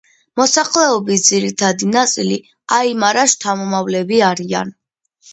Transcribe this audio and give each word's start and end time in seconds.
მოსახლეობის 0.39 1.25
ძირითადი 1.25 1.89
ნაწილი 1.95 2.37
აიმარას 2.77 3.35
შთამომავლები 3.35 4.23
არიან. 4.29 4.73